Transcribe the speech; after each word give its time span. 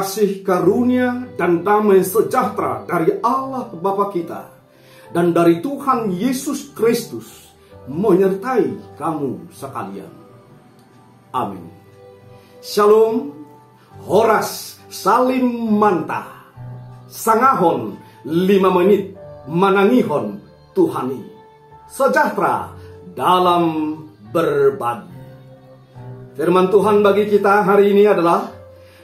kasih 0.00 0.40
karunia 0.40 1.28
dan 1.36 1.60
damai 1.60 2.00
sejahtera 2.00 2.88
dari 2.88 3.20
Allah 3.20 3.68
Bapa 3.68 4.08
kita 4.08 4.48
dan 5.12 5.36
dari 5.36 5.60
Tuhan 5.60 6.08
Yesus 6.08 6.72
Kristus 6.72 7.52
menyertai 7.84 8.96
kamu 8.96 9.52
sekalian. 9.52 10.08
Amin. 11.36 11.68
Shalom, 12.64 13.44
Horas 14.08 14.80
Salim 14.88 15.76
Manta, 15.76 16.48
Sangahon 17.04 18.00
lima 18.24 18.72
menit 18.72 19.12
manangihon 19.52 20.40
Tuhani, 20.72 21.20
sejahtera 21.92 22.72
dalam 23.12 23.92
berbagi. 24.32 25.12
Firman 26.40 26.72
Tuhan 26.72 27.04
bagi 27.04 27.28
kita 27.28 27.68
hari 27.68 27.92
ini 27.92 28.08
adalah 28.08 28.59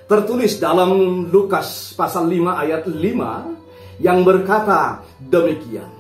tertulis 0.07 0.63
dalam 0.63 1.27
Lukas 1.29 1.93
pasal 1.99 2.31
5 2.31 2.63
ayat 2.63 2.83
5 2.87 4.03
yang 4.03 4.23
berkata 4.23 5.03
demikian. 5.19 5.91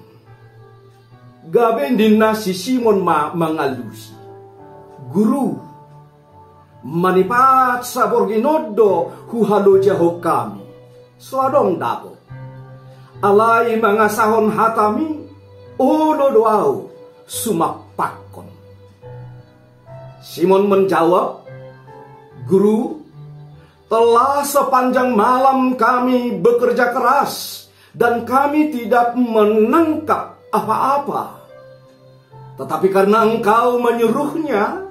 Gaben 1.46 1.94
dinna 1.94 2.34
si 2.34 2.50
Simon 2.54 3.02
ma 3.02 3.30
mangalusi. 3.30 4.14
Guru, 5.10 5.54
manipat 6.82 7.86
sa 7.86 8.10
borginodo 8.10 9.26
huhalo 9.30 9.78
jaho 9.78 10.18
kami. 10.18 10.66
Suadong 11.18 11.78
dako. 11.78 12.12
Alai 13.22 13.78
mga 13.78 14.06
sahon 14.10 14.50
hatami, 14.52 15.22
uno 15.78 16.26
doau 16.34 16.90
sumapakon. 17.24 18.50
Simon 20.20 20.66
menjawab, 20.66 21.46
Guru, 22.44 23.05
telah 23.86 24.42
sepanjang 24.42 25.14
malam 25.14 25.78
kami 25.78 26.38
bekerja 26.42 26.90
keras 26.90 27.66
dan 27.94 28.26
kami 28.26 28.74
tidak 28.74 29.14
menangkap 29.14 30.36
apa-apa. 30.50 31.46
Tetapi 32.56 32.88
karena 32.88 33.28
engkau 33.28 33.78
menyuruhnya, 33.78 34.84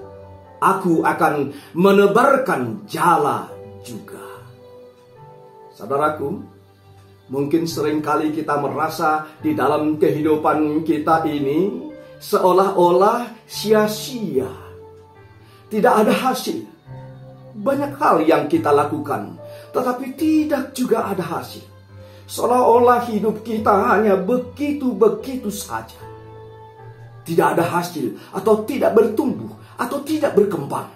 aku 0.61 1.01
akan 1.01 1.51
menebarkan 1.75 2.85
jala 2.87 3.49
juga. 3.81 4.21
Saudaraku, 5.75 6.39
mungkin 7.27 7.67
sering 7.67 7.99
kali 7.99 8.31
kita 8.31 8.55
merasa 8.61 9.27
di 9.41 9.51
dalam 9.57 9.97
kehidupan 9.99 10.85
kita 10.87 11.25
ini 11.27 11.91
seolah-olah 12.21 13.43
sia-sia. 13.43 14.49
Tidak 15.67 15.93
ada 16.05 16.13
hasil 16.13 16.75
banyak 17.55 17.95
hal 17.95 18.19
yang 18.27 18.51
kita 18.51 18.67
lakukan, 18.75 19.39
tetapi 19.71 20.11
tidak 20.19 20.75
juga 20.75 21.07
ada 21.07 21.23
hasil. 21.23 21.63
Seolah-olah 22.27 23.07
hidup 23.07 23.45
kita 23.45 23.71
hanya 23.95 24.19
begitu-begitu 24.19 25.47
saja. 25.47 25.95
Tidak 27.23 27.47
ada 27.57 27.63
hasil, 27.63 28.35
atau 28.35 28.67
tidak 28.67 28.91
bertumbuh, 28.91 29.49
atau 29.79 30.03
tidak 30.03 30.35
berkembang. 30.35 30.89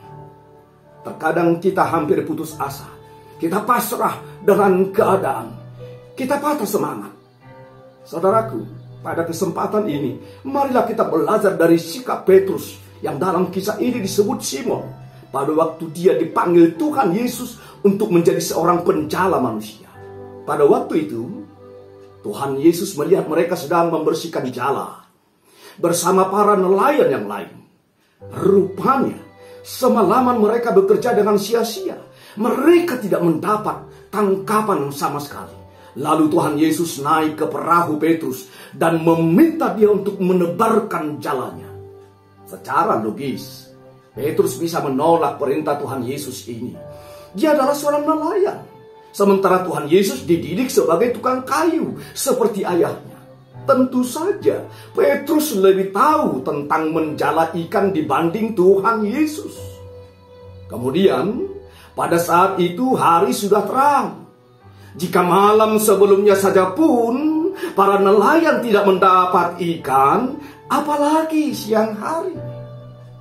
Terkadang 1.00 1.64
kita 1.64 1.88
hampir 1.88 2.22
putus 2.28 2.54
asa. 2.60 2.86
Kita 3.40 3.64
pasrah 3.64 4.20
dengan 4.44 4.92
keadaan. 4.92 5.48
Kita 6.12 6.38
patah 6.44 6.68
semangat. 6.68 7.14
Saudaraku, 8.04 8.60
pada 9.00 9.24
kesempatan 9.24 9.88
ini, 9.88 10.20
marilah 10.44 10.84
kita 10.84 11.08
belajar 11.08 11.56
dari 11.56 11.80
sikap 11.80 12.28
Petrus 12.28 12.76
yang 13.00 13.16
dalam 13.16 13.48
kisah 13.48 13.80
ini 13.80 14.04
disebut 14.04 14.44
Simon 14.44 14.84
pada 15.30 15.54
waktu 15.54 15.90
dia 15.94 16.18
dipanggil 16.18 16.74
Tuhan 16.76 17.14
Yesus 17.14 17.62
untuk 17.86 18.10
menjadi 18.10 18.42
seorang 18.42 18.82
penjala 18.82 19.38
manusia. 19.38 19.90
Pada 20.44 20.66
waktu 20.66 21.06
itu, 21.06 21.24
Tuhan 22.26 22.58
Yesus 22.60 22.98
melihat 22.98 23.30
mereka 23.30 23.54
sedang 23.54 23.94
membersihkan 23.94 24.50
jala 24.50 25.06
bersama 25.80 26.28
para 26.28 26.60
nelayan 26.60 27.10
yang 27.14 27.26
lain. 27.30 27.54
Rupanya, 28.20 29.16
semalaman 29.64 30.42
mereka 30.42 30.76
bekerja 30.76 31.16
dengan 31.16 31.40
sia-sia. 31.40 31.96
Mereka 32.36 33.00
tidak 33.00 33.24
mendapat 33.24 34.10
tangkapan 34.12 34.92
sama 34.92 35.22
sekali. 35.24 35.56
Lalu 35.98 36.30
Tuhan 36.30 36.56
Yesus 36.60 37.02
naik 37.02 37.40
ke 37.40 37.46
perahu 37.50 37.98
Petrus 37.98 38.46
dan 38.76 39.02
meminta 39.02 39.74
dia 39.74 39.90
untuk 39.90 40.22
menebarkan 40.22 41.18
jalannya. 41.18 41.70
Secara 42.46 43.02
logis, 43.02 43.69
Petrus 44.20 44.60
bisa 44.60 44.84
menolak 44.84 45.40
perintah 45.40 45.80
Tuhan 45.80 46.04
Yesus 46.04 46.44
ini. 46.52 46.76
Dia 47.32 47.56
adalah 47.56 47.72
seorang 47.72 48.04
nelayan. 48.04 48.60
Sementara 49.16 49.64
Tuhan 49.64 49.88
Yesus 49.88 50.28
dididik 50.28 50.68
sebagai 50.68 51.16
tukang 51.16 51.48
kayu 51.48 51.96
seperti 52.12 52.68
ayahnya. 52.68 53.16
Tentu 53.64 54.04
saja 54.04 54.68
Petrus 54.92 55.56
lebih 55.56 55.96
tahu 55.96 56.44
tentang 56.44 56.92
menjala 56.92 57.56
ikan 57.56 57.96
dibanding 57.96 58.52
Tuhan 58.60 59.08
Yesus. 59.08 59.56
Kemudian 60.68 61.48
pada 61.96 62.20
saat 62.20 62.60
itu 62.60 63.00
hari 63.00 63.32
sudah 63.32 63.64
terang. 63.64 64.28
Jika 65.00 65.24
malam 65.24 65.80
sebelumnya 65.80 66.36
saja 66.36 66.76
pun 66.76 67.50
para 67.72 68.02
nelayan 68.02 68.60
tidak 68.60 68.84
mendapat 68.84 69.56
ikan, 69.80 70.36
apalagi 70.68 71.56
siang 71.56 71.96
hari. 71.96 72.49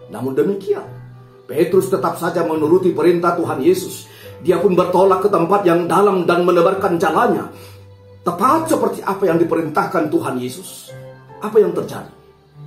Namun 0.08 0.32
demikian, 0.32 0.84
Petrus 1.48 1.88
tetap 1.88 2.20
saja 2.20 2.44
menuruti 2.44 2.92
perintah 2.92 3.32
Tuhan 3.36 3.60
Yesus. 3.64 4.08
Dia 4.44 4.60
pun 4.60 4.76
bertolak 4.76 5.24
ke 5.24 5.28
tempat 5.32 5.64
yang 5.64 5.88
dalam 5.88 6.28
dan 6.28 6.44
menebarkan 6.44 7.00
jalannya. 7.00 7.48
Tepat 8.22 8.68
seperti 8.68 9.00
apa 9.00 9.24
yang 9.24 9.40
diperintahkan 9.40 10.12
Tuhan 10.12 10.36
Yesus. 10.36 10.92
Apa 11.40 11.56
yang 11.56 11.72
terjadi? 11.72 12.12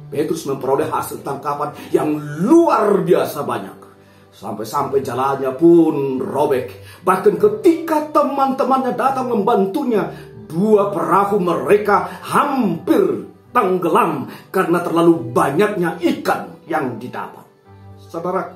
Petrus 0.09 0.43
memperoleh 0.49 0.89
hasil 0.91 1.23
tangkapan 1.23 1.71
yang 1.93 2.11
luar 2.43 3.05
biasa 3.05 3.45
banyak. 3.45 3.77
Sampai-sampai 4.33 5.05
jalannya 5.05 5.53
pun 5.55 6.17
robek. 6.19 6.81
Bahkan 7.05 7.35
ketika 7.37 8.09
teman-temannya 8.11 8.97
datang 8.97 9.29
membantunya, 9.31 10.09
dua 10.49 10.91
perahu 10.91 11.39
mereka 11.39 12.09
hampir 12.25 13.29
tenggelam 13.55 14.27
karena 14.49 14.79
terlalu 14.83 15.31
banyaknya 15.31 15.99
ikan 15.99 16.51
yang 16.71 16.95
didapat. 16.95 17.43
Saudara, 17.99 18.47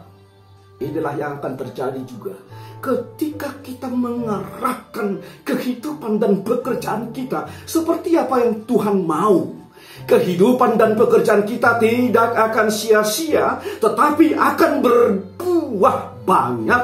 inilah 0.79 1.13
yang 1.19 1.43
akan 1.43 1.53
terjadi 1.59 1.99
juga 2.07 2.35
ketika 2.79 3.49
kita 3.65 3.89
mengarahkan 3.89 5.17
kehidupan 5.41 6.21
dan 6.21 6.45
pekerjaan 6.45 7.09
kita 7.09 7.49
seperti 7.65 8.13
apa 8.15 8.45
yang 8.45 8.63
Tuhan 8.63 9.03
mau. 9.03 9.65
Kehidupan 10.05 10.77
dan 10.77 10.93
pekerjaan 10.93 11.47
kita 11.47 11.81
tidak 11.81 12.35
akan 12.35 12.67
sia-sia, 12.69 13.57
tetapi 13.79 14.37
akan 14.37 14.71
berbuah 14.83 16.21
banyak. 16.27 16.83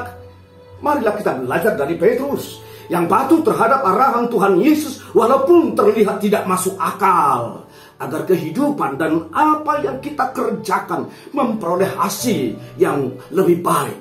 Marilah 0.82 1.14
kita 1.14 1.38
belajar 1.38 1.72
dari 1.78 1.94
Petrus 1.94 2.58
yang 2.90 3.06
patuh 3.06 3.38
terhadap 3.46 3.84
arahan 3.84 4.26
Tuhan 4.26 4.58
Yesus 4.58 5.00
walaupun 5.14 5.72
terlihat 5.78 6.18
tidak 6.18 6.44
masuk 6.50 6.74
akal 6.76 7.62
agar 8.02 8.26
kehidupan 8.26 8.98
dan 8.98 9.30
apa 9.30 9.78
yang 9.86 10.02
kita 10.02 10.34
kerjakan 10.34 11.06
memperoleh 11.30 11.86
hasil 11.94 12.58
yang 12.74 13.14
lebih 13.30 13.62
baik. 13.62 13.98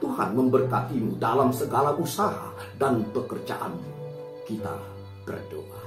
Tuhan 0.00 0.32
memberkatimu 0.32 1.20
dalam 1.20 1.52
segala 1.52 1.92
usaha 1.98 2.54
dan 2.78 3.04
pekerjaan 3.12 3.74
kita 4.48 4.72
berdoa. 5.26 5.82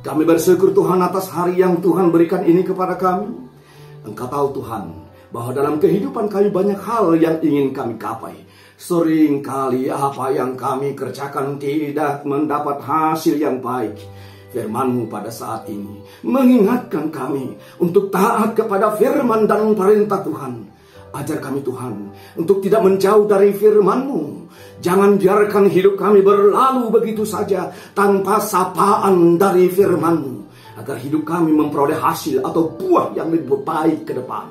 Kami 0.00 0.22
bersyukur 0.22 0.70
Tuhan 0.72 1.02
atas 1.02 1.28
hari 1.34 1.60
yang 1.60 1.82
Tuhan 1.82 2.14
berikan 2.14 2.46
ini 2.46 2.62
kepada 2.62 2.94
kami. 2.94 3.28
Engkau 4.06 4.30
tahu 4.30 4.62
Tuhan 4.62 4.84
bahwa 5.34 5.50
dalam 5.52 5.76
kehidupan 5.82 6.30
kami 6.30 6.48
banyak 6.48 6.78
hal 6.78 7.18
yang 7.18 7.42
ingin 7.42 7.74
kami 7.74 7.98
capai. 7.98 8.46
Sering 8.78 9.40
kali 9.40 9.88
apa 9.88 10.32
yang 10.32 10.54
kami 10.54 10.94
kerjakan 10.94 11.56
tidak 11.56 12.22
mendapat 12.28 12.80
hasil 12.84 13.34
yang 13.36 13.58
baik 13.60 13.96
firman 14.50 15.10
pada 15.10 15.30
saat 15.30 15.66
ini 15.66 16.02
mengingatkan 16.22 17.10
kami 17.10 17.54
untuk 17.82 18.08
taat 18.08 18.54
kepada 18.54 18.94
firman 18.94 19.44
dan 19.44 19.74
perintah 19.74 20.22
Tuhan. 20.22 20.54
Ajar 21.16 21.40
kami 21.40 21.64
Tuhan 21.64 22.12
untuk 22.36 22.60
tidak 22.60 22.84
menjauh 22.84 23.24
dari 23.24 23.54
firman-Mu. 23.56 24.52
Jangan 24.84 25.16
biarkan 25.16 25.72
hidup 25.72 25.96
kami 25.96 26.20
berlalu 26.20 26.92
begitu 26.92 27.24
saja 27.24 27.72
tanpa 27.96 28.36
sapaan 28.36 29.40
dari 29.40 29.72
firman-Mu. 29.72 30.34
Agar 30.76 31.00
hidup 31.00 31.24
kami 31.24 31.56
memperoleh 31.56 31.96
hasil 31.96 32.44
atau 32.44 32.68
buah 32.68 33.16
yang 33.16 33.32
lebih 33.32 33.64
baik 33.64 34.04
ke 34.04 34.12
depan. 34.12 34.44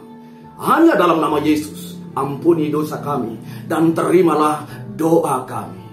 Hanya 0.58 0.98
dalam 0.98 1.22
nama 1.22 1.38
Yesus, 1.38 2.02
ampuni 2.18 2.74
dosa 2.74 2.98
kami 2.98 3.38
dan 3.70 3.94
terimalah 3.94 4.66
doa 4.98 5.46
kami. 5.46 5.86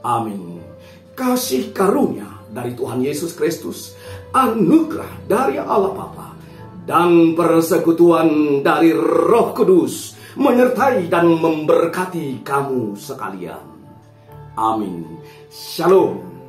Amin. 0.00 0.64
Kasih 1.12 1.76
karunia 1.76 2.39
dari 2.50 2.74
Tuhan 2.74 3.00
Yesus 3.02 3.32
Kristus, 3.34 3.94
anugerah 4.34 5.26
dari 5.30 5.56
Allah 5.58 5.94
Bapa, 5.94 6.28
dan 6.84 7.38
persekutuan 7.38 8.60
dari 8.66 8.90
Roh 8.94 9.54
Kudus 9.54 10.18
menyertai 10.38 11.10
dan 11.10 11.26
memberkati 11.30 12.42
kamu 12.42 12.94
sekalian. 12.98 13.62
Amin. 14.58 15.06
Shalom. 15.50 16.39